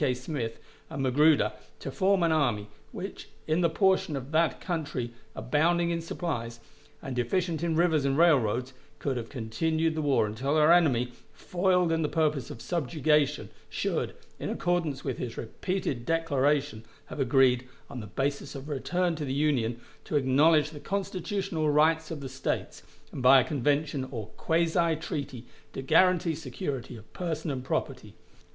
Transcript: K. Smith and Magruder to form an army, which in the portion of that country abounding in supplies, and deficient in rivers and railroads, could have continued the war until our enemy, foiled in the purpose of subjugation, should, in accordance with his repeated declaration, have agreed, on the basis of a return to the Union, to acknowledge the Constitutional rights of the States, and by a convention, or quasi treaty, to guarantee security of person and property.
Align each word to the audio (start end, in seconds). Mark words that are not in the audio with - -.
K. 0.03 0.15
Smith 0.15 0.59
and 0.89 1.03
Magruder 1.03 1.53
to 1.77 1.91
form 1.91 2.23
an 2.23 2.31
army, 2.31 2.69
which 2.91 3.27
in 3.45 3.61
the 3.61 3.69
portion 3.69 4.15
of 4.15 4.31
that 4.31 4.59
country 4.59 5.11
abounding 5.35 5.91
in 5.91 6.01
supplies, 6.01 6.59
and 7.03 7.15
deficient 7.15 7.61
in 7.61 7.75
rivers 7.75 8.03
and 8.03 8.17
railroads, 8.17 8.73
could 8.97 9.15
have 9.15 9.29
continued 9.29 9.93
the 9.93 10.01
war 10.01 10.25
until 10.25 10.57
our 10.57 10.71
enemy, 10.73 11.11
foiled 11.33 11.91
in 11.91 12.01
the 12.01 12.09
purpose 12.09 12.49
of 12.49 12.63
subjugation, 12.63 13.49
should, 13.69 14.15
in 14.39 14.49
accordance 14.49 15.03
with 15.03 15.19
his 15.19 15.37
repeated 15.37 16.03
declaration, 16.03 16.83
have 17.05 17.19
agreed, 17.19 17.67
on 17.87 17.99
the 17.99 18.07
basis 18.07 18.55
of 18.55 18.67
a 18.67 18.73
return 18.73 19.15
to 19.15 19.23
the 19.23 19.31
Union, 19.35 19.79
to 20.03 20.15
acknowledge 20.15 20.71
the 20.71 20.79
Constitutional 20.79 21.69
rights 21.69 22.09
of 22.09 22.21
the 22.21 22.27
States, 22.27 22.81
and 23.11 23.21
by 23.21 23.39
a 23.39 23.43
convention, 23.43 24.07
or 24.09 24.29
quasi 24.35 24.95
treaty, 24.95 25.45
to 25.73 25.83
guarantee 25.83 26.33
security 26.33 26.97
of 26.97 27.13
person 27.13 27.51
and 27.51 27.63
property. 27.63 28.15